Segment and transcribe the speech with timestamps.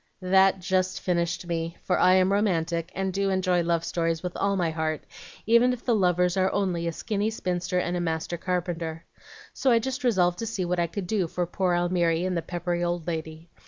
[0.23, 4.55] "That just finished me, for I am romantic, and do enjoy love stories with all
[4.55, 5.03] my heart,
[5.45, 9.05] even if the lovers are only a skinny spinster and a master carpenter.
[9.53, 12.41] So I just resolved to see what I could do for poor Almiry and the
[12.41, 13.51] peppery old lady.